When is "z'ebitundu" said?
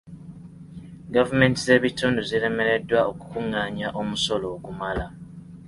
1.65-2.21